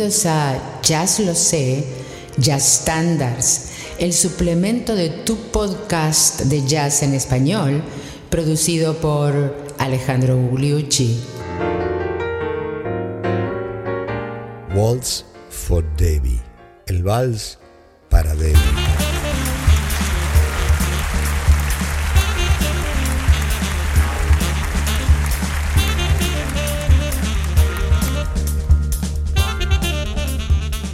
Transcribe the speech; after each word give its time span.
Bienvenidos 0.00 0.24
a 0.24 0.80
Jazz 0.80 1.20
Lo 1.20 1.34
Sé, 1.34 1.84
Jazz 2.38 2.80
Standards, 2.80 3.68
el 3.98 4.14
suplemento 4.14 4.94
de 4.94 5.10
tu 5.10 5.36
podcast 5.50 6.40
de 6.44 6.66
jazz 6.66 7.02
en 7.02 7.12
español, 7.12 7.82
producido 8.30 8.94
por 8.94 9.54
Alejandro 9.76 10.38
Gugliucci. 10.38 11.20
Waltz 14.74 15.26
for 15.50 15.84
Debbie, 15.98 16.40
el 16.86 17.02
vals 17.02 17.58
para 18.08 18.34
Debbie. 18.34 18.89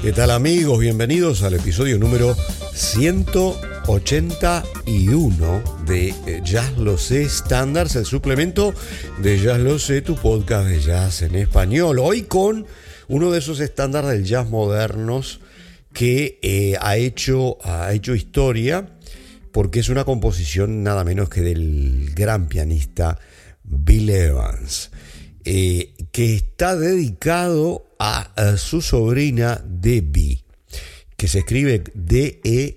¿Qué 0.07 0.13
tal 0.13 0.31
amigos? 0.31 0.79
Bienvenidos 0.79 1.43
al 1.43 1.55
episodio 1.55 1.99
número 1.99 2.37
181 2.75 5.63
de 5.85 6.11
eh, 6.11 6.41
Jazz 6.45 6.79
Lo 6.79 6.97
Sé 6.97 7.29
Standards, 7.29 7.97
el 7.97 8.07
suplemento 8.07 8.73
de 9.21 9.41
Jazz 9.41 9.59
Lo 9.59 9.81
Sé, 9.81 10.03
tu 10.03 10.15
podcast 10.15 10.69
de 10.69 10.81
jazz 10.81 11.23
en 11.23 11.35
español. 11.35 11.99
Hoy 11.99 12.23
con 12.23 12.67
uno 13.09 13.33
de 13.33 13.41
esos 13.41 13.59
estándares 13.59 14.13
del 14.13 14.25
jazz 14.25 14.49
modernos 14.49 15.41
que 15.93 16.39
eh, 16.41 16.77
ha, 16.81 16.97
hecho, 16.97 17.59
ha 17.65 17.93
hecho 17.93 18.15
historia 18.15 18.89
porque 19.51 19.81
es 19.81 19.89
una 19.89 20.05
composición 20.05 20.85
nada 20.85 21.03
menos 21.03 21.31
que 21.31 21.41
del 21.41 22.13
gran 22.15 22.47
pianista 22.47 23.19
Bill 23.65 24.11
Evans, 24.11 24.93
eh, 25.45 25.95
que 26.13 26.37
está 26.37 26.77
dedicado 26.77 27.86
a, 27.99 28.57
su 28.57 28.83
sobrina 28.83 29.61
Debbie, 29.65 30.45
que 31.17 31.29
se 31.29 31.41
escribe 31.41 31.85
D-E 31.95 32.77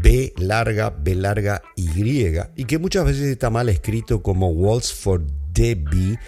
B 0.00 0.32
larga, 0.36 0.90
B 0.90 1.14
larga, 1.14 1.62
Y, 1.76 1.90
y 2.56 2.64
que 2.64 2.78
muchas 2.78 3.04
veces 3.04 3.24
está 3.24 3.50
mal 3.50 3.68
escrito 3.68 4.22
como 4.22 4.50
Waltz 4.50 4.92
for 4.92 5.24
Debbie, 5.52 6.18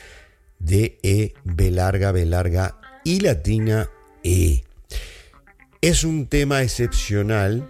D-E, 0.58 1.34
B 1.44 1.70
larga, 1.70 2.12
B 2.12 2.26
larga, 2.26 2.76
y 3.04 3.20
latina 3.20 3.88
E. 4.24 4.64
Es 5.80 6.04
un 6.04 6.26
tema 6.26 6.62
excepcional 6.62 7.68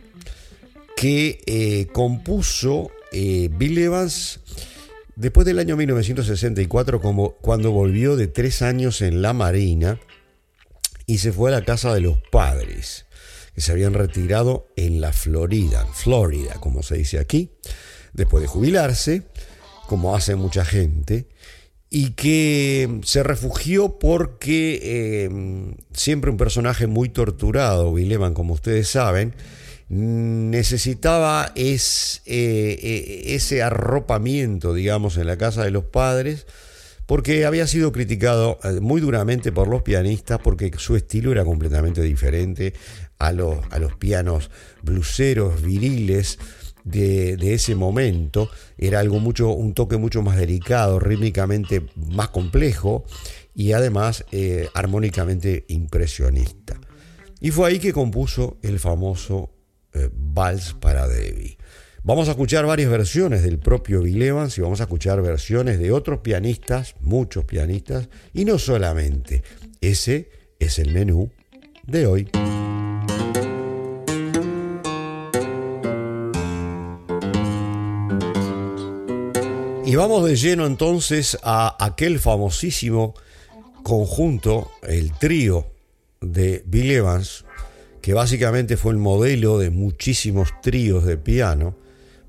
que 0.97 1.41
eh, 1.47 1.87
compuso 1.93 2.91
eh, 3.13 3.48
Bill 3.53 3.79
Evans 3.79 4.41
después 5.17 5.47
del 5.47 5.59
año 5.59 5.77
1964, 5.77 7.01
como 7.01 7.33
cuando 7.33 7.73
volvió 7.73 8.17
de 8.17 8.27
tres 8.27 8.63
años 8.63 9.03
en 9.03 9.23
la 9.23 9.33
Marina 9.33 9.98
y 11.11 11.19
se 11.19 11.33
fue 11.33 11.50
a 11.50 11.58
la 11.58 11.64
casa 11.64 11.92
de 11.92 12.00
los 12.00 12.19
padres, 12.30 13.05
que 13.53 13.61
se 13.61 13.72
habían 13.72 13.94
retirado 13.94 14.69
en 14.77 15.00
la 15.00 15.12
Florida, 15.12 15.84
Florida, 15.92 16.55
como 16.61 16.84
se 16.84 16.98
dice 16.98 17.19
aquí, 17.19 17.50
después 18.12 18.42
de 18.42 18.47
jubilarse, 18.47 19.25
como 19.89 20.14
hace 20.14 20.36
mucha 20.36 20.64
gente, 20.64 21.27
y 21.91 22.11
que 22.11 23.00
se 23.02 23.25
refugió 23.25 23.98
porque 23.98 24.78
eh, 24.80 25.75
siempre 25.92 26.30
un 26.30 26.36
personaje 26.36 26.86
muy 26.86 27.08
torturado, 27.08 27.92
Bill 27.92 28.17
como 28.33 28.55
ustedes 28.55 28.86
saben, 28.86 29.34
necesitaba 29.89 31.50
es, 31.56 32.22
eh, 32.27 32.78
eh, 32.80 33.34
ese 33.34 33.64
arropamiento, 33.64 34.74
digamos, 34.74 35.17
en 35.17 35.27
la 35.27 35.36
casa 35.36 35.64
de 35.64 35.72
los 35.72 35.86
padres, 35.86 36.47
porque 37.11 37.44
había 37.44 37.66
sido 37.66 37.91
criticado 37.91 38.61
eh, 38.62 38.78
muy 38.78 39.00
duramente 39.00 39.51
por 39.51 39.67
los 39.67 39.83
pianistas, 39.83 40.39
porque 40.39 40.70
su 40.79 40.95
estilo 40.95 41.33
era 41.33 41.45
completamente 41.45 42.02
diferente 42.02 42.73
a 43.18 43.33
los, 43.33 43.58
a 43.73 43.80
los 43.80 43.96
pianos 43.96 44.48
bluseros, 44.83 45.61
viriles. 45.61 46.39
De, 46.85 47.35
ese 47.52 47.74
momento 47.74 48.48
era 48.79 49.01
algo 49.01 49.18
mucho 49.18 49.51
un 49.51 49.74
toque 49.74 49.96
mucho 49.96 50.23
más 50.23 50.36
delicado 50.36 51.01
rítmicamente 51.01 51.85
más 51.95 52.29
complejo 52.29 53.05
y 53.55 53.73
además 53.73 54.24
armónicamente 54.73 55.67
impresionista 55.68 56.80
y 57.40 57.51
fue 57.51 57.70
ahí 57.70 57.79
que 57.79 57.92
compuso 57.92 58.58
el 58.62 58.79
famoso 58.79 59.51
eh, 59.92 60.08
Vals 60.12 60.74
para 60.74 61.08
Debbie. 61.08 61.56
Vamos 62.02 62.28
a 62.28 62.30
escuchar 62.30 62.64
varias 62.64 62.90
versiones 62.90 63.42
del 63.42 63.58
propio 63.58 64.00
Bill 64.00 64.22
Evans 64.22 64.56
y 64.56 64.62
vamos 64.62 64.80
a 64.80 64.84
escuchar 64.84 65.20
versiones 65.20 65.78
de 65.78 65.92
otros 65.92 66.20
pianistas, 66.20 66.94
muchos 67.00 67.44
pianistas, 67.44 68.08
y 68.33 68.46
no 68.46 68.58
solamente. 68.58 69.42
Ese 69.83 70.30
es 70.58 70.78
el 70.78 70.94
menú 70.94 71.30
de 71.86 72.06
hoy. 72.06 72.30
Y 79.84 79.94
vamos 79.94 80.24
de 80.24 80.36
lleno 80.36 80.64
entonces 80.64 81.36
a 81.42 81.84
aquel 81.84 82.18
famosísimo 82.18 83.12
conjunto, 83.82 84.70
el 84.84 85.12
trío 85.12 85.67
de 86.22 86.62
Bill 86.64 86.92
Evans, 86.92 87.44
que 88.00 88.14
básicamente 88.14 88.78
fue 88.78 88.92
el 88.92 88.98
modelo 88.98 89.58
de 89.58 89.68
muchísimos 89.68 90.48
tríos 90.62 91.05
de 91.05 91.18
piano, 91.18 91.77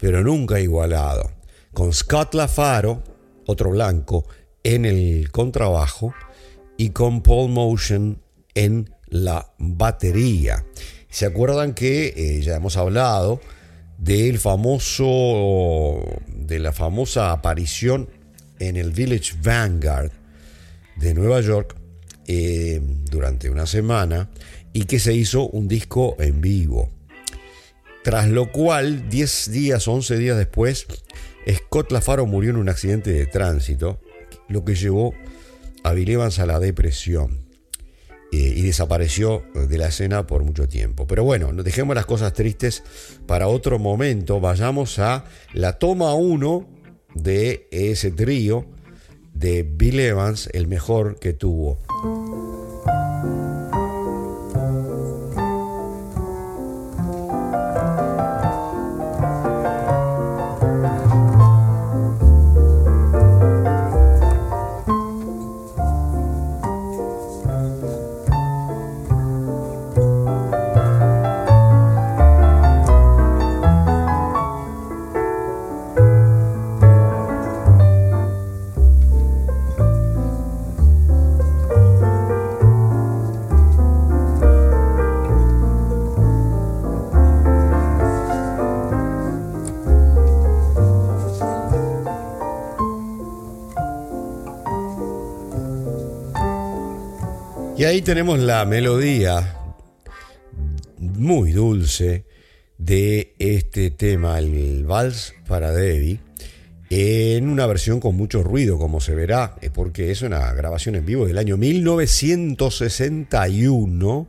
pero 0.02 0.24
nunca 0.24 0.60
igualado, 0.60 1.32
con 1.74 1.94
Scott 1.94 2.34
LaFaro, 2.34 3.04
otro 3.46 3.70
blanco, 3.70 4.26
en 4.64 4.86
el 4.86 5.30
contrabajo 5.32 6.12
y 6.76 6.90
con 6.90 7.22
Paul 7.22 7.52
Motion 7.52 8.20
en 8.56 8.90
la 9.10 9.54
batería. 9.60 10.66
¿Se 11.08 11.28
acuerdan 11.28 11.76
que 11.76 12.14
eh, 12.18 12.42
ya 12.42 12.56
hemos 12.56 12.78
hablado 12.78 13.42
del 14.00 14.40
famoso, 14.40 16.04
de 16.28 16.58
la 16.58 16.72
famosa 16.72 17.32
aparición 17.32 18.10
en 18.58 18.78
el 18.78 18.90
Village 18.90 19.36
Vanguard 19.44 20.12
de 20.96 21.14
Nueva 21.14 21.42
York 21.42 21.76
eh, 22.26 22.82
durante 23.12 23.52
una 23.52 23.68
semana 23.68 24.32
y 24.74 24.86
que 24.86 24.98
se 24.98 25.14
hizo 25.14 25.48
un 25.48 25.68
disco 25.68 26.16
en 26.18 26.42
vivo. 26.42 26.90
Tras 28.04 28.28
lo 28.28 28.52
cual, 28.52 29.10
10 29.10 29.52
días, 29.52 29.88
11 29.88 30.18
días 30.18 30.38
después, 30.38 30.88
Scott 31.50 31.92
Lafaro 31.92 32.26
murió 32.26 32.52
en 32.52 32.58
un 32.58 32.70
accidente 32.70 33.12
de 33.12 33.26
tránsito, 33.26 34.00
lo 34.48 34.66
que 34.66 34.76
llevó 34.76 35.14
a 35.84 35.94
Bill 35.94 36.10
Evans 36.10 36.40
a 36.40 36.46
la 36.46 36.60
depresión 36.60 37.40
eh, 38.32 38.54
y 38.56 38.62
desapareció 38.62 39.44
de 39.54 39.78
la 39.78 39.88
escena 39.88 40.26
por 40.26 40.44
mucho 40.44 40.68
tiempo. 40.68 41.06
Pero 41.06 41.24
bueno, 41.24 41.52
dejemos 41.52 41.96
las 41.96 42.06
cosas 42.06 42.34
tristes 42.34 42.84
para 43.28 43.48
otro 43.48 43.78
momento, 43.78 44.40
vayamos 44.40 45.00
a 45.00 45.26
la 45.54 45.78
toma 45.80 46.14
1 46.14 46.70
de 47.16 47.68
ese 47.72 48.12
trío 48.12 48.66
de 49.34 49.64
Bill 49.64 50.00
Evans, 50.00 50.50
el 50.54 50.68
mejor 50.68 51.20
que 51.20 51.34
tuvo. 51.34 52.71
Y 97.82 97.84
ahí 97.84 98.02
tenemos 98.04 98.38
la 98.38 98.64
melodía 98.66 99.58
muy 101.00 101.52
dulce 101.52 102.28
de 102.78 103.34
este 103.40 103.90
tema, 103.90 104.38
el 104.38 104.86
vals 104.86 105.34
para 105.48 105.72
Debbie, 105.72 106.20
en 106.92 107.50
una 107.50 107.66
versión 107.66 108.00
con 108.00 108.16
mucho 108.16 108.44
ruido, 108.44 108.78
como 108.78 109.02
se 109.02 109.16
verá, 109.16 109.56
porque 109.74 110.12
es 110.12 110.22
una 110.22 110.54
grabación 110.54 110.94
en 110.94 111.08
vivo 111.08 111.26
del 111.26 111.40
año 111.40 111.58
1961, 111.58 114.28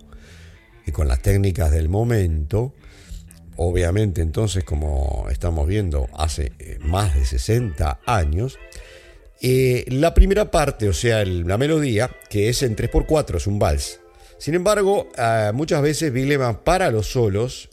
y 0.87 0.93
con 0.93 1.07
las 1.07 1.21
técnicas 1.21 1.73
del 1.73 1.91
momento. 1.91 2.73
Obviamente 3.57 4.23
entonces, 4.23 4.65
como 4.65 5.27
estamos 5.31 5.69
viendo, 5.69 6.09
hace 6.15 6.55
eh, 6.59 6.79
más 6.81 7.15
de 7.15 7.27
60 7.27 8.01
años. 8.07 8.59
Eh, 9.45 9.85
la 9.89 10.15
primera 10.15 10.53
parte, 10.53 10.89
o 10.89 10.93
sea, 10.93 11.25
la 11.25 11.59
melodía, 11.59 12.09
que 12.31 12.49
es 12.49 12.63
en 12.63 12.77
3x4, 12.77 13.37
es 13.37 13.49
un 13.49 13.59
vals, 13.59 13.99
Sin 14.39 14.55
embargo, 14.55 15.09
eh, 15.19 15.51
muchas 15.53 15.83
veces 15.83 16.13
Bill 16.13 16.31
Evans 16.31 16.59
para 16.65 16.93
los 16.93 17.09
solos 17.09 17.69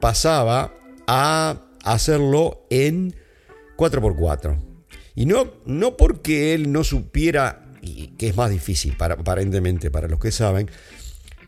pasaba 0.00 0.74
a 1.06 1.66
hacerlo 1.84 2.66
en 2.70 3.14
4x4. 3.76 4.56
Y 5.14 5.26
no, 5.26 5.52
no 5.66 5.98
porque 5.98 6.54
él 6.54 6.72
no 6.72 6.82
supiera, 6.82 7.66
y 7.82 8.08
que 8.16 8.28
es 8.28 8.36
más 8.36 8.50
difícil 8.50 8.96
para, 8.96 9.14
aparentemente 9.14 9.90
para 9.90 10.08
los 10.08 10.18
que 10.18 10.32
saben, 10.32 10.70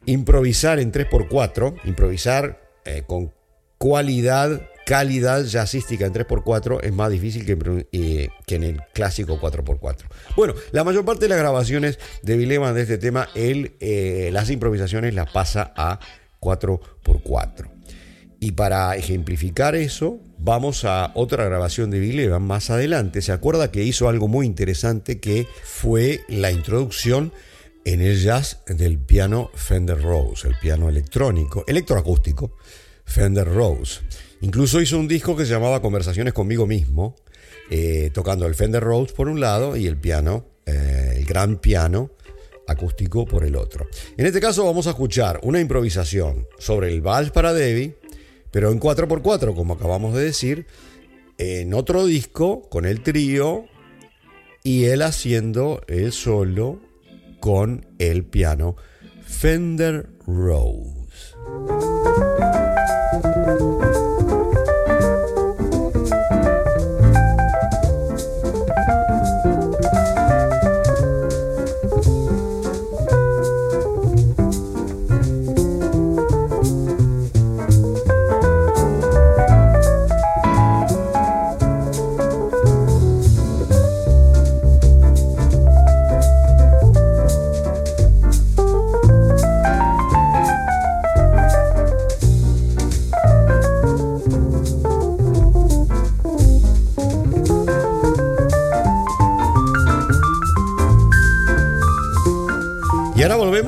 improvisar 0.04 0.78
en 0.78 0.92
3x4, 0.92 1.80
improvisar 1.84 2.60
eh, 2.84 3.02
con 3.06 3.32
cualidad, 3.78 4.68
calidad 4.84 5.44
jazzística 5.44 6.06
en 6.06 6.12
3x4 6.12 6.80
es 6.82 6.92
más 6.92 7.10
difícil 7.10 7.44
que, 7.44 7.86
eh, 7.92 8.28
en 8.48 8.62
el 8.62 8.80
clásico 8.92 9.40
4x4. 9.40 10.04
Bueno, 10.36 10.54
la 10.72 10.84
mayor 10.84 11.04
parte 11.04 11.24
de 11.24 11.30
las 11.30 11.38
grabaciones 11.38 11.98
de 12.22 12.36
Bill 12.36 12.48
de 12.48 12.82
este 12.82 12.98
tema, 12.98 13.28
él 13.34 13.76
eh, 13.80 14.30
las 14.32 14.50
improvisaciones 14.50 15.14
las 15.14 15.30
pasa 15.30 15.72
a 15.76 15.98
4x4. 16.40 17.70
Y 18.40 18.52
para 18.52 18.94
ejemplificar 18.96 19.74
eso, 19.74 20.20
vamos 20.38 20.84
a 20.84 21.12
otra 21.14 21.44
grabación 21.44 21.90
de 21.90 21.98
Bill 21.98 22.20
Evans 22.20 22.44
más 22.44 22.68
adelante. 22.68 23.22
Se 23.22 23.32
acuerda 23.32 23.70
que 23.70 23.82
hizo 23.82 24.08
algo 24.08 24.28
muy 24.28 24.44
interesante 24.44 25.18
que 25.18 25.48
fue 25.62 26.20
la 26.28 26.50
introducción 26.50 27.32
en 27.86 28.02
el 28.02 28.20
jazz 28.20 28.60
del 28.66 28.98
piano 28.98 29.50
Fender 29.54 30.00
Rose, 30.00 30.48
el 30.48 30.56
piano 30.58 30.88
electrónico, 30.88 31.64
electroacústico 31.66 32.56
Fender 33.04 33.46
Rose. 33.46 34.00
Incluso 34.44 34.80
hizo 34.80 34.98
un 34.98 35.08
disco 35.08 35.34
que 35.34 35.46
se 35.46 35.52
llamaba 35.52 35.80
Conversaciones 35.80 36.34
conmigo 36.34 36.66
mismo, 36.66 37.16
eh, 37.70 38.10
tocando 38.12 38.46
el 38.46 38.54
Fender 38.54 38.82
Rose 38.82 39.14
por 39.14 39.28
un 39.28 39.40
lado 39.40 39.74
y 39.74 39.86
el 39.86 39.96
piano, 39.96 40.44
eh, 40.66 41.14
el 41.16 41.24
gran 41.24 41.56
piano 41.56 42.10
acústico 42.66 43.24
por 43.24 43.44
el 43.44 43.56
otro. 43.56 43.86
En 44.18 44.26
este 44.26 44.40
caso 44.40 44.64
vamos 44.64 44.86
a 44.86 44.90
escuchar 44.90 45.40
una 45.42 45.60
improvisación 45.60 46.46
sobre 46.58 46.92
el 46.92 47.00
vals 47.00 47.30
para 47.30 47.54
Debbie 47.54 47.96
pero 48.54 48.70
en 48.70 48.78
4x4, 48.78 49.52
como 49.52 49.74
acabamos 49.74 50.14
de 50.14 50.22
decir, 50.22 50.66
en 51.38 51.74
otro 51.74 52.04
disco 52.04 52.68
con 52.68 52.84
el 52.84 53.02
trío 53.02 53.64
y 54.62 54.84
él 54.84 55.02
haciendo 55.02 55.80
el 55.88 56.12
solo 56.12 56.78
con 57.40 57.84
el 57.98 58.24
piano 58.24 58.76
Fender 59.26 60.08
Rose. 60.24 61.93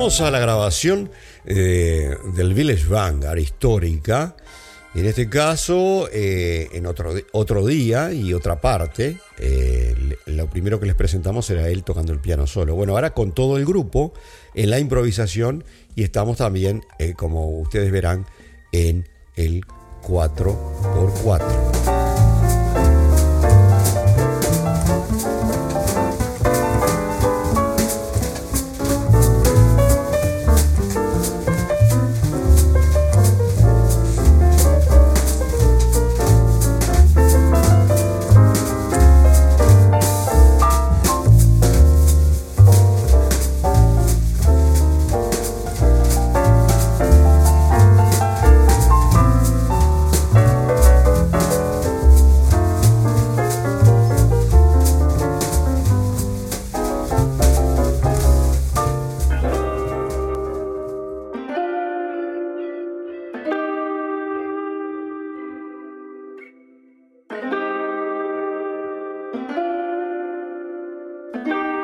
Volvemos 0.06 0.20
a 0.20 0.30
la 0.30 0.38
grabación 0.38 1.10
eh, 1.46 2.16
del 2.36 2.54
Village 2.54 2.86
Vanguard 2.86 3.38
histórica. 3.38 4.36
En 4.94 5.04
este 5.04 5.28
caso, 5.28 6.08
eh, 6.12 6.68
en 6.74 6.86
otro, 6.86 7.12
otro 7.32 7.66
día 7.66 8.12
y 8.12 8.32
otra 8.32 8.60
parte, 8.60 9.16
eh, 9.38 10.16
lo 10.26 10.48
primero 10.48 10.78
que 10.78 10.86
les 10.86 10.94
presentamos 10.94 11.50
era 11.50 11.68
él 11.68 11.82
tocando 11.82 12.12
el 12.12 12.20
piano 12.20 12.46
solo. 12.46 12.76
Bueno, 12.76 12.92
ahora 12.92 13.14
con 13.14 13.32
todo 13.32 13.56
el 13.56 13.64
grupo 13.64 14.12
en 14.54 14.70
la 14.70 14.78
improvisación 14.78 15.64
y 15.96 16.04
estamos 16.04 16.36
también, 16.36 16.84
como 17.16 17.48
ustedes 17.58 17.90
verán, 17.90 18.26
en 18.70 19.08
el 19.34 19.64
4x4. 20.04 22.05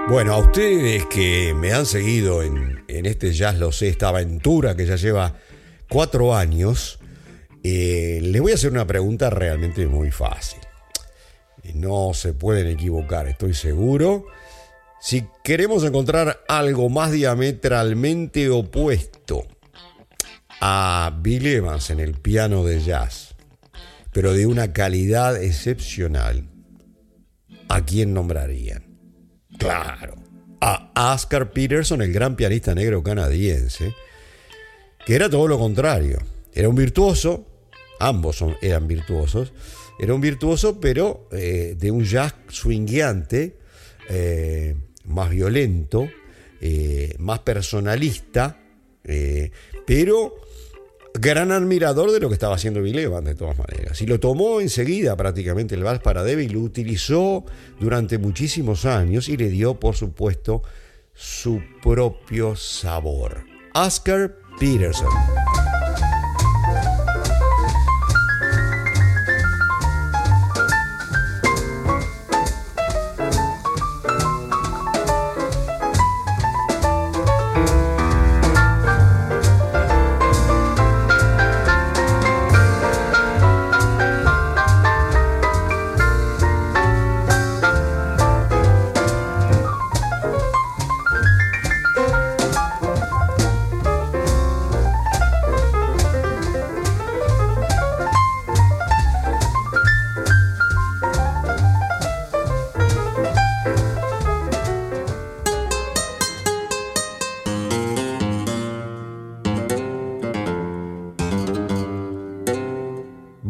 Bueno, 0.08 0.34
a 0.34 0.38
ustedes 0.38 1.06
que 1.06 1.54
me 1.54 1.72
han 1.72 1.86
seguido 1.86 2.42
en, 2.42 2.84
este 2.88 3.32
Jazz 3.32 3.56
Lo 3.58 3.70
Sé, 3.70 3.88
esta 3.88 4.08
aventura 4.08 4.76
que 4.76 4.84
ya 4.84 4.96
lleva 4.96 5.36
cuatro 5.88 6.34
años, 6.34 6.98
eh, 7.62 8.18
les 8.20 8.42
voy 8.42 8.52
a 8.52 8.56
hacer 8.56 8.72
una 8.72 8.86
pregunta 8.86 9.30
realmente 9.30 9.86
muy 9.86 10.10
fácil. 10.10 10.58
No 11.74 12.12
se 12.14 12.34
pueden 12.34 12.66
equivocar, 12.66 13.28
estoy 13.28 13.54
seguro. 13.54 14.26
Si 15.00 15.24
queremos 15.44 15.84
encontrar 15.84 16.42
algo 16.48 16.88
más 16.88 17.12
diametralmente 17.12 18.50
opuesto 18.50 19.46
a 20.60 21.16
Bill 21.22 21.46
Evans 21.46 21.90
en 21.90 22.00
el 22.00 22.14
piano 22.14 22.64
de 22.64 22.82
jazz, 22.82 23.36
pero 24.10 24.34
de 24.34 24.46
una 24.46 24.72
calidad 24.72 25.40
excepcional, 25.40 26.48
¿a 27.68 27.84
quién 27.84 28.12
nombrarían? 28.12 28.91
Claro, 29.58 30.14
a 30.60 31.14
Oscar 31.14 31.52
Peterson, 31.52 32.02
el 32.02 32.12
gran 32.12 32.36
pianista 32.36 32.74
negro 32.74 33.02
canadiense, 33.02 33.94
que 35.04 35.14
era 35.14 35.28
todo 35.28 35.48
lo 35.48 35.58
contrario. 35.58 36.18
Era 36.52 36.68
un 36.68 36.76
virtuoso, 36.76 37.46
ambos 37.98 38.44
eran 38.60 38.86
virtuosos, 38.86 39.52
era 39.98 40.14
un 40.14 40.20
virtuoso, 40.20 40.80
pero 40.80 41.28
eh, 41.32 41.76
de 41.78 41.90
un 41.90 42.04
jazz 42.04 42.34
swingueante, 42.48 43.56
eh, 44.08 44.74
más 45.04 45.30
violento, 45.30 46.08
eh, 46.60 47.14
más 47.18 47.40
personalista, 47.40 48.58
pero 49.84 50.36
gran 51.14 51.52
admirador 51.52 52.10
de 52.10 52.20
lo 52.20 52.28
que 52.28 52.34
estaba 52.34 52.54
haciendo 52.54 52.82
Bill 52.82 52.98
Evans, 52.98 53.26
de 53.26 53.34
todas 53.34 53.58
maneras. 53.58 54.00
Y 54.02 54.06
lo 54.06 54.18
tomó 54.20 54.60
enseguida 54.60 55.16
prácticamente 55.16 55.74
el 55.74 55.84
vals 55.84 56.00
para 56.00 56.24
Debbie, 56.24 56.48
lo 56.48 56.60
utilizó 56.60 57.44
durante 57.78 58.18
muchísimos 58.18 58.84
años 58.84 59.28
y 59.28 59.36
le 59.36 59.48
dio, 59.48 59.78
por 59.78 59.94
supuesto, 59.94 60.62
su 61.14 61.60
propio 61.82 62.56
sabor. 62.56 63.44
Oscar 63.74 64.36
Peterson. 64.58 65.08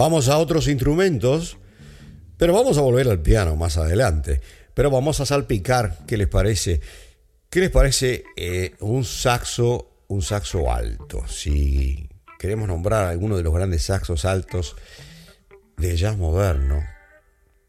Vamos 0.03 0.29
a 0.29 0.39
otros 0.39 0.67
instrumentos, 0.67 1.59
pero 2.37 2.53
vamos 2.53 2.77
a 2.77 2.81
volver 2.81 3.09
al 3.09 3.21
piano 3.21 3.55
más 3.55 3.77
adelante. 3.77 4.41
Pero 4.75 4.91
vamos 4.91 5.21
a 5.21 5.27
salpicar, 5.27 5.99
¿qué 6.09 6.17
les 6.17 6.27
parece? 6.27 6.81
¿Qué 7.49 7.61
les 7.61 7.71
parece 7.71 8.25
eh, 8.37 8.75
un 8.81 9.05
saxo, 9.05 10.03
un 10.09 10.21
saxo 10.23 10.73
alto? 10.73 11.29
Si 11.29 12.09
queremos 12.37 12.67
nombrar 12.67 13.05
alguno 13.05 13.37
de 13.37 13.45
los 13.45 13.55
grandes 13.55 13.85
saxos 13.85 14.25
altos 14.25 14.75
de 15.77 15.97
jazz 15.97 16.17
moderno, 16.17 16.83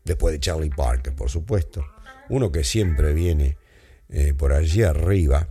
después 0.03 0.33
de 0.33 0.39
Charlie 0.39 0.71
Parker, 0.71 1.13
por 1.13 1.29
supuesto, 1.29 1.85
uno 2.29 2.51
que 2.51 2.63
siempre 2.63 3.13
viene 3.13 3.57
eh, 4.09 4.33
por 4.33 4.53
allí 4.53 4.81
arriba, 4.81 5.49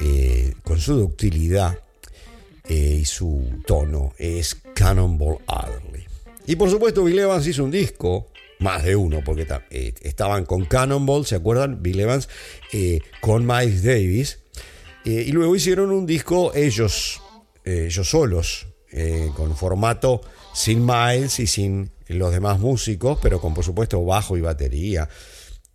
eh, 0.00 0.54
con 0.62 0.80
su 0.80 0.94
ductilidad 0.96 1.78
y 2.70 3.04
su 3.04 3.60
tono, 3.66 4.14
es 4.16 4.62
Cannonball 4.76 5.38
Adderley. 5.46 6.04
Y 6.46 6.54
por 6.54 6.70
supuesto, 6.70 7.02
Bill 7.02 7.18
Evans 7.18 7.46
hizo 7.46 7.64
un 7.64 7.70
disco 7.70 8.28
más 8.60 8.84
de 8.84 8.94
uno, 8.94 9.22
porque 9.24 9.46
eh, 9.70 9.94
estaban 10.02 10.44
con 10.44 10.64
Cannonball, 10.64 11.26
¿se 11.26 11.34
acuerdan? 11.34 11.82
Bill 11.82 12.00
Evans, 12.00 12.28
eh, 12.72 13.00
con 13.20 13.46
Miles 13.46 13.82
Davis, 13.82 14.38
eh, 15.04 15.24
y 15.26 15.32
luego 15.32 15.56
hicieron 15.56 15.90
un 15.90 16.06
disco 16.06 16.54
ellos, 16.54 17.20
ellos 17.64 18.08
solos, 18.08 18.68
con 19.34 19.54
formato 19.56 20.22
sin 20.54 20.86
Miles 20.86 21.38
y 21.38 21.46
sin 21.46 21.90
los 22.06 22.32
demás 22.32 22.60
músicos, 22.60 23.18
pero 23.20 23.40
con 23.42 23.52
por 23.52 23.64
supuesto 23.64 24.02
bajo 24.04 24.38
y 24.38 24.40
batería. 24.40 25.08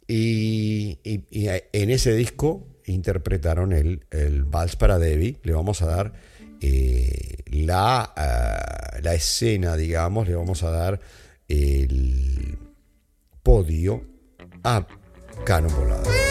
Y, 0.08 0.98
en 1.04 1.90
ese 1.92 2.16
disco 2.16 2.66
interpretaron 2.86 3.74
el, 3.74 4.06
el 4.10 4.44
Vals 4.44 4.76
para 4.76 4.98
Debbie, 4.98 5.38
le 5.44 5.54
vamos 5.54 5.84
a 5.84 5.86
dar 5.86 6.14
la, 6.62 8.14
la 9.02 9.14
escena, 9.14 9.76
digamos, 9.76 10.28
le 10.28 10.36
vamos 10.36 10.64
a 10.64 10.72
dar 10.72 11.00
el 11.48 12.58
podio 13.44 14.04
a 14.64 14.86
Cano 15.46 15.70
Volado. 15.70 16.31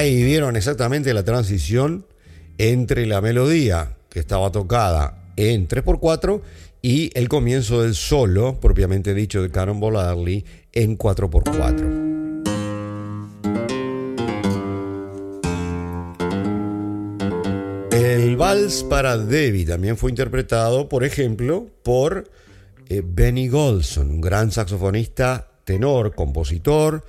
Ahí 0.00 0.22
vieron 0.22 0.56
exactamente 0.56 1.12
la 1.12 1.24
transición 1.24 2.06
entre 2.56 3.04
la 3.04 3.20
melodía 3.20 3.98
que 4.08 4.18
estaba 4.18 4.50
tocada 4.50 5.24
en 5.36 5.68
3x4 5.68 6.40
y 6.80 7.10
el 7.12 7.28
comienzo 7.28 7.82
del 7.82 7.94
solo, 7.94 8.58
propiamente 8.60 9.12
dicho, 9.12 9.42
de 9.42 9.50
Cannonball 9.50 9.96
Adderley 9.96 10.42
en 10.72 10.96
4x4. 10.96 12.32
El 17.92 18.36
vals 18.38 18.82
para 18.84 19.18
Debbie 19.18 19.66
también 19.66 19.98
fue 19.98 20.08
interpretado, 20.08 20.88
por 20.88 21.04
ejemplo, 21.04 21.66
por 21.82 22.30
eh, 22.88 23.02
Benny 23.04 23.48
Golson, 23.48 24.08
un 24.08 24.22
gran 24.22 24.50
saxofonista, 24.50 25.46
tenor, 25.64 26.14
compositor, 26.14 27.04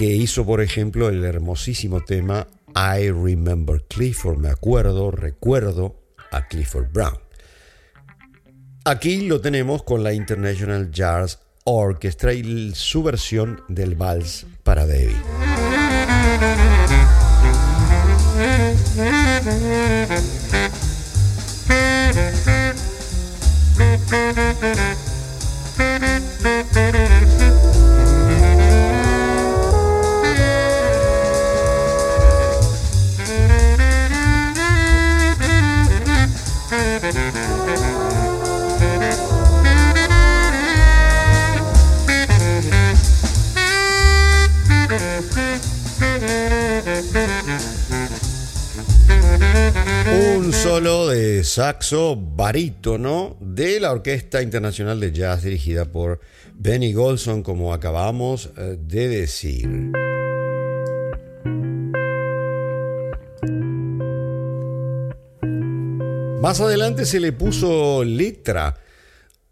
que 0.00 0.06
hizo, 0.06 0.46
por 0.46 0.62
ejemplo, 0.62 1.10
el 1.10 1.22
hermosísimo 1.26 2.00
tema 2.00 2.48
I 2.74 3.10
Remember 3.10 3.84
Clifford, 3.86 4.38
me 4.38 4.48
acuerdo, 4.48 5.10
recuerdo 5.10 6.00
a 6.30 6.48
Clifford 6.48 6.90
Brown. 6.90 7.18
Aquí 8.86 9.28
lo 9.28 9.42
tenemos 9.42 9.82
con 9.82 10.02
la 10.02 10.14
International 10.14 10.90
Jazz 10.90 11.40
Orchestra 11.64 12.32
y 12.32 12.72
su 12.74 13.02
versión 13.02 13.62
del 13.68 13.94
vals 13.94 14.46
para 14.62 14.86
David. 14.86 15.16
barítono 52.36 53.36
de 53.40 53.80
la 53.80 53.90
Orquesta 53.92 54.42
Internacional 54.42 55.00
de 55.00 55.12
Jazz 55.12 55.42
dirigida 55.42 55.86
por 55.86 56.20
Benny 56.54 56.92
Golson, 56.92 57.42
como 57.42 57.72
acabamos 57.72 58.50
eh, 58.56 58.76
de 58.78 59.08
decir. 59.08 59.68
Más 66.40 66.60
adelante 66.60 67.06
se 67.06 67.18
le 67.18 67.32
puso 67.32 68.04
letra 68.04 68.76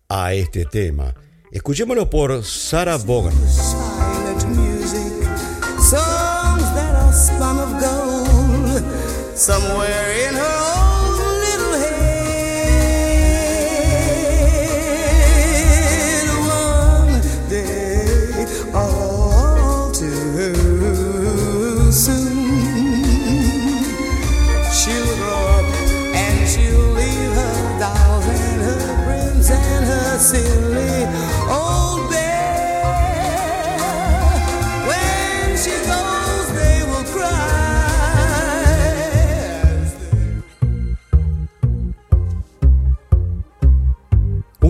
a 0.09 0.35
este 0.35 0.65
tema. 0.65 1.15
Escuchémoslo 1.51 2.11
por 2.11 2.45
Sarah 2.45 2.99
Vaughan. 2.99 3.35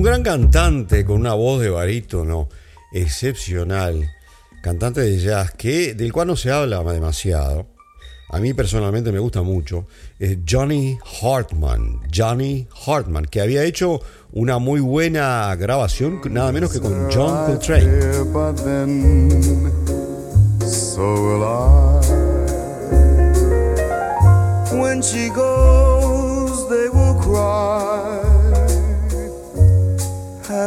Gran 0.02 0.22
cantante 0.22 1.04
con 1.04 1.20
una 1.20 1.34
voz 1.34 1.60
de 1.60 1.70
barítono 1.70 2.48
excepcional, 2.92 4.10
cantante 4.62 5.00
de 5.00 5.18
jazz, 5.18 5.52
que, 5.52 5.94
del 5.94 6.12
cual 6.12 6.28
no 6.28 6.36
se 6.36 6.50
habla 6.50 6.82
demasiado. 6.82 7.66
A 8.30 8.38
mí 8.38 8.52
personalmente 8.52 9.10
me 9.10 9.18
gusta 9.18 9.42
mucho. 9.42 9.86
Es 10.18 10.38
Johnny 10.48 10.98
Hartman. 11.22 12.02
Johnny 12.14 12.68
Hartman, 12.86 13.24
que 13.24 13.40
había 13.40 13.64
hecho 13.64 14.00
una 14.32 14.58
muy 14.58 14.80
buena 14.80 15.54
grabación, 15.56 16.20
nada 16.30 16.52
menos 16.52 16.70
que 16.70 16.80
con 16.80 17.10
John 17.10 17.46
Coltrane. 17.46 17.86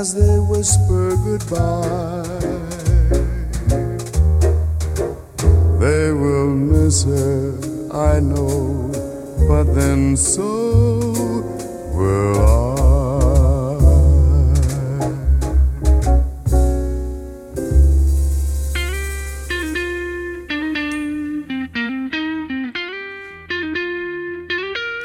As 0.02 0.16
they 0.16 0.40
whisper 0.40 1.16
goodbye. 1.28 2.26
They 5.80 6.12
will 6.22 6.50
miss 6.50 7.06
her, 7.06 7.54
I 7.94 8.20
know, 8.20 8.90
but 9.48 9.66
then 9.76 10.18
so 10.18 10.50
will 11.94 12.42
I. 12.42 12.72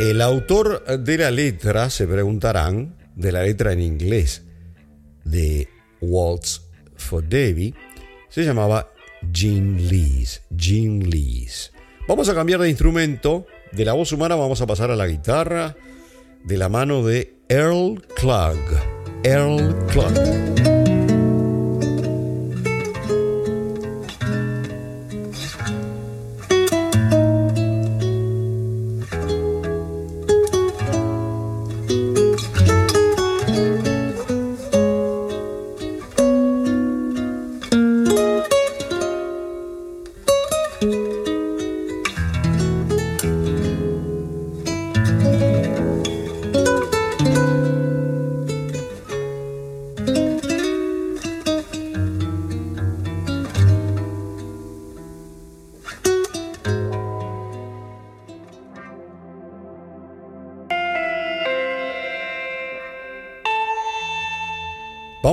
El 0.00 0.22
autor 0.22 0.82
de 1.04 1.18
la 1.18 1.30
letra, 1.30 1.90
se 1.90 2.06
preguntarán, 2.06 2.94
de 3.14 3.32
la 3.32 3.42
letra 3.42 3.72
en 3.72 3.82
inglés 3.82 4.45
de 5.26 5.68
Waltz 6.00 6.62
for 6.96 7.22
Debbie, 7.22 7.74
se 8.28 8.44
llamaba 8.44 8.88
Jean 9.32 9.88
Lees. 9.88 10.42
Jean 10.50 11.10
Lees. 11.10 11.72
Vamos 12.08 12.28
a 12.28 12.34
cambiar 12.34 12.60
de 12.60 12.70
instrumento. 12.70 13.46
De 13.72 13.84
la 13.84 13.92
voz 13.92 14.12
humana 14.12 14.36
vamos 14.36 14.60
a 14.60 14.66
pasar 14.66 14.90
a 14.90 14.96
la 14.96 15.06
guitarra 15.06 15.76
de 16.44 16.56
la 16.56 16.68
mano 16.68 17.04
de 17.04 17.34
Earl 17.48 18.02
Klug. 18.16 18.60
Earl 19.24 19.74
Klug. 19.88 20.75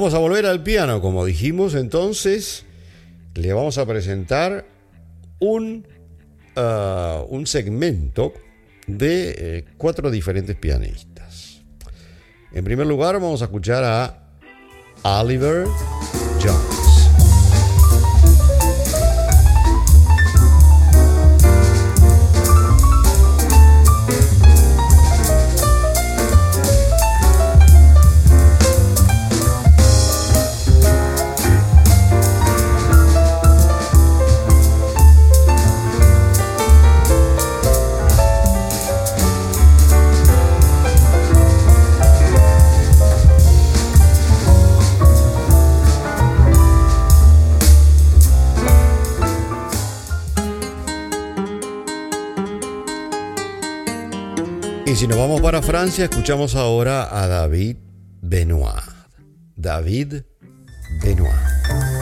Vamos 0.03 0.15
a 0.15 0.19
volver 0.19 0.45
al 0.47 0.61
piano, 0.63 0.99
como 0.99 1.23
dijimos, 1.23 1.75
entonces 1.75 2.65
le 3.35 3.53
vamos 3.53 3.77
a 3.77 3.85
presentar 3.85 4.65
un, 5.39 5.87
uh, 6.57 7.23
un 7.29 7.47
segmento 7.47 8.33
de 8.85 9.33
eh, 9.37 9.65
cuatro 9.77 10.11
diferentes 10.11 10.57
pianistas. 10.57 11.61
En 12.51 12.65
primer 12.65 12.85
lugar 12.85 13.13
vamos 13.13 13.41
a 13.43 13.45
escuchar 13.45 13.85
a 13.85 15.21
Oliver 15.21 15.67
Jones. 16.43 16.72
Si 55.03 55.07
nos 55.09 55.17
vamos 55.17 55.41
para 55.41 55.61
Francia, 55.61 56.05
escuchamos 56.05 56.55
ahora 56.55 57.09
a 57.11 57.27
David 57.27 57.75
Benoit. 58.21 58.85
David 59.57 60.21
Benoit. 61.03 61.92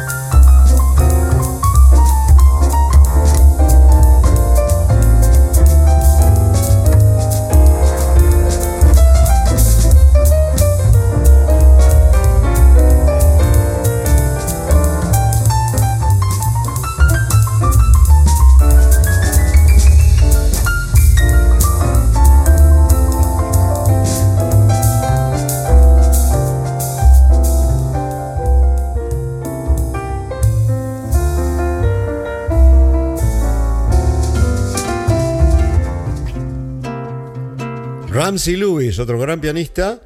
Ramsey 38.42 38.56
Lewis, 38.56 38.98
otro 38.98 39.20
gran 39.20 39.40
pianista, 39.40 40.02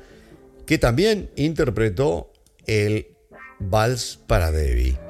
que 0.66 0.78
también 0.78 1.30
interpretó 1.38 2.34
el 2.66 3.08
Vals 3.60 4.20
para 4.28 4.52
Debbie. 4.52 5.05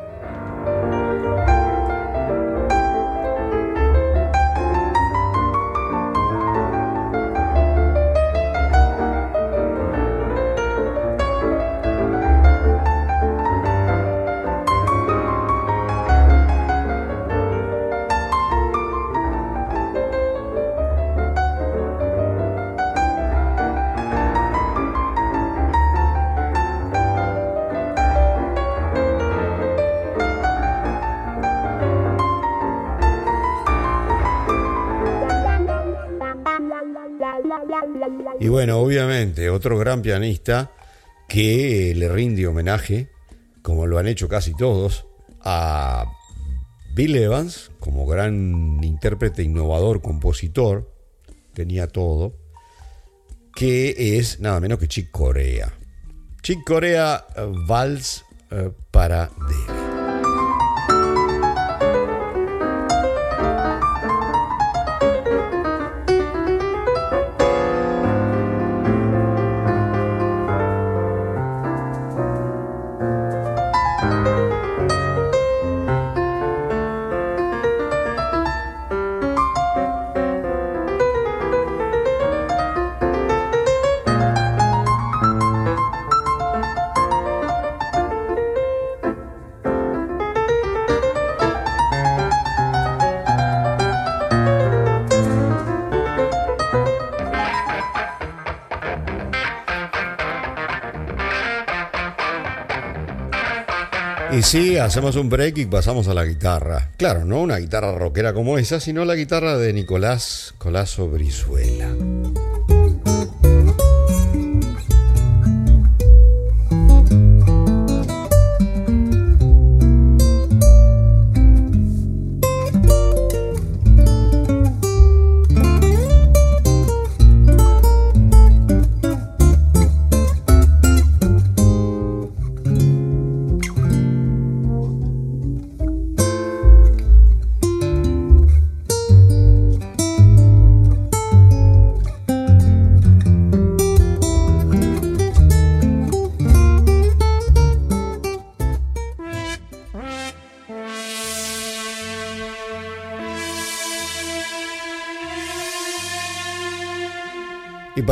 Otro 39.55 39.77
gran 39.77 40.01
pianista 40.01 40.71
que 41.27 41.93
le 41.95 42.09
rinde 42.09 42.47
homenaje, 42.47 43.09
como 43.61 43.87
lo 43.87 43.97
han 43.97 44.07
hecho 44.07 44.27
casi 44.27 44.53
todos, 44.53 45.05
a 45.41 46.05
Bill 46.93 47.15
Evans, 47.15 47.71
como 47.79 48.05
gran 48.05 48.83
intérprete, 48.83 49.43
innovador, 49.43 50.01
compositor, 50.01 50.91
tenía 51.53 51.87
todo, 51.87 52.37
que 53.55 54.17
es 54.17 54.39
nada 54.39 54.59
menos 54.59 54.79
que 54.79 54.87
Chick 54.87 55.11
Corea. 55.11 55.73
Chick 56.41 56.63
Corea 56.63 57.25
eh, 57.35 57.51
Vals 57.67 58.23
eh, 58.51 58.71
para 58.91 59.31
David. 59.39 59.74
Sí, 104.45 104.77
hacemos 104.77 105.15
un 105.15 105.29
break 105.29 105.57
y 105.57 105.65
pasamos 105.65 106.07
a 106.07 106.13
la 106.13 106.23
guitarra. 106.23 106.91
Claro, 106.97 107.25
no 107.25 107.41
una 107.41 107.57
guitarra 107.57 107.97
rockera 107.97 108.33
como 108.33 108.57
esa, 108.57 108.79
sino 108.79 109.03
la 109.03 109.15
guitarra 109.15 109.57
de 109.57 109.73
Nicolás 109.73 110.53
Colazo 110.59 111.07
Brizuela. 111.09 111.94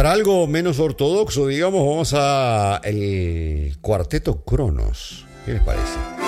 Para 0.03 0.15
algo 0.15 0.47
menos 0.47 0.79
ortodoxo, 0.79 1.47
digamos, 1.47 1.79
vamos 1.79 2.13
a 2.13 2.81
el 2.83 3.77
cuarteto 3.79 4.43
Cronos. 4.43 5.25
¿Qué 5.45 5.53
les 5.53 5.61
parece? 5.61 6.22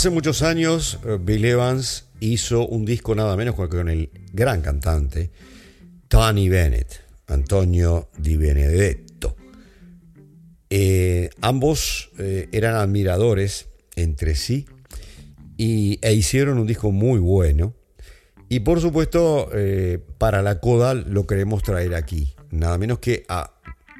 Hace 0.00 0.08
muchos 0.08 0.40
años 0.40 0.98
eh, 1.04 1.18
Bill 1.20 1.44
Evans 1.44 2.06
hizo 2.20 2.66
un 2.66 2.86
disco 2.86 3.14
nada 3.14 3.36
menos 3.36 3.54
con 3.54 3.90
el 3.90 4.08
gran 4.32 4.62
cantante 4.62 5.30
Tony 6.08 6.48
Bennett, 6.48 7.02
Antonio 7.26 8.08
Di 8.16 8.38
Benedetto. 8.38 9.36
Eh, 10.70 11.28
ambos 11.42 12.12
eh, 12.18 12.48
eran 12.50 12.76
admiradores 12.76 13.68
entre 13.94 14.36
sí 14.36 14.64
y, 15.58 15.98
e 16.00 16.14
hicieron 16.14 16.56
un 16.56 16.66
disco 16.66 16.92
muy 16.92 17.18
bueno. 17.18 17.74
Y 18.48 18.60
por 18.60 18.80
supuesto, 18.80 19.50
para 20.16 20.40
la 20.40 20.60
coda 20.60 20.94
lo 20.94 21.26
queremos 21.26 21.62
traer 21.62 21.94
aquí. 21.94 22.32
Nada 22.50 22.78
menos 22.78 23.00
que 23.00 23.26
a 23.28 23.52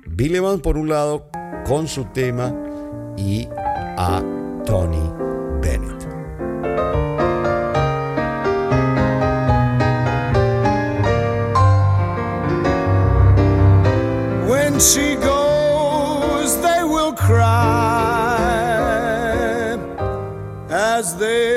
Bill 0.07 0.35
Evans 0.35 0.63
por 0.63 0.79
un 0.79 0.89
lado 0.89 1.31
con 1.67 1.89
su 1.89 2.07
tema 2.07 2.57
y 3.19 3.47
a 3.53 4.25
Tony 4.65 4.97
Bennett. 5.61 5.89
As 21.01 21.17
they 21.17 21.50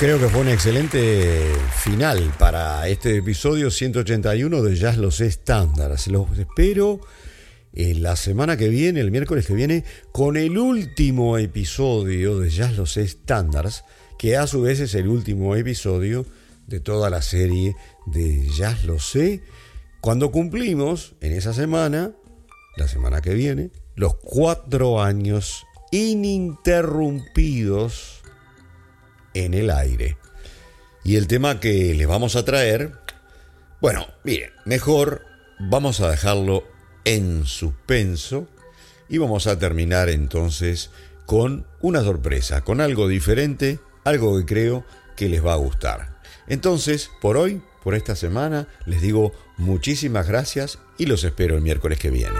Creo 0.00 0.18
que 0.18 0.30
fue 0.30 0.40
un 0.40 0.48
excelente 0.48 1.52
final 1.76 2.32
para 2.38 2.88
este 2.88 3.18
episodio 3.18 3.70
181 3.70 4.62
de 4.62 4.74
Jazz 4.74 4.96
Los 4.96 5.20
Estándares. 5.20 6.06
Los 6.06 6.38
espero 6.38 7.00
eh, 7.74 7.94
la 7.94 8.16
semana 8.16 8.56
que 8.56 8.70
viene, 8.70 9.00
el 9.00 9.10
miércoles 9.10 9.46
que 9.46 9.52
viene, 9.52 9.84
con 10.10 10.38
el 10.38 10.56
último 10.56 11.36
episodio 11.36 12.38
de 12.38 12.48
Jazz 12.48 12.78
Los 12.78 12.96
Estándares, 12.96 13.84
que 14.18 14.38
a 14.38 14.46
su 14.46 14.62
vez 14.62 14.80
es 14.80 14.94
el 14.94 15.06
último 15.06 15.54
episodio 15.54 16.24
de 16.66 16.80
toda 16.80 17.10
la 17.10 17.20
serie 17.20 17.76
de 18.06 18.48
Jazz 18.56 18.84
Lo 18.84 19.00
Sé, 19.00 19.42
cuando 20.00 20.30
cumplimos 20.30 21.14
en 21.20 21.34
esa 21.34 21.52
semana, 21.52 22.12
la 22.78 22.88
semana 22.88 23.20
que 23.20 23.34
viene, 23.34 23.70
los 23.96 24.14
cuatro 24.14 25.02
años 25.02 25.66
ininterrumpidos 25.90 28.19
en 29.34 29.54
el 29.54 29.70
aire. 29.70 30.16
Y 31.04 31.16
el 31.16 31.26
tema 31.26 31.60
que 31.60 31.94
les 31.94 32.06
vamos 32.06 32.36
a 32.36 32.44
traer, 32.44 32.92
bueno, 33.80 34.06
miren, 34.24 34.50
mejor 34.64 35.24
vamos 35.58 36.00
a 36.00 36.10
dejarlo 36.10 36.64
en 37.04 37.46
suspenso 37.46 38.46
y 39.08 39.18
vamos 39.18 39.46
a 39.46 39.58
terminar 39.58 40.08
entonces 40.08 40.90
con 41.26 41.66
una 41.80 42.02
sorpresa, 42.02 42.62
con 42.62 42.80
algo 42.80 43.08
diferente, 43.08 43.78
algo 44.04 44.38
que 44.38 44.46
creo 44.46 44.84
que 45.16 45.28
les 45.28 45.44
va 45.44 45.54
a 45.54 45.56
gustar. 45.56 46.20
Entonces, 46.46 47.10
por 47.20 47.36
hoy, 47.36 47.62
por 47.82 47.94
esta 47.94 48.16
semana, 48.16 48.68
les 48.86 49.00
digo 49.00 49.32
muchísimas 49.56 50.26
gracias 50.26 50.78
y 50.98 51.06
los 51.06 51.24
espero 51.24 51.56
el 51.56 51.62
miércoles 51.62 51.98
que 51.98 52.10
viene. 52.10 52.38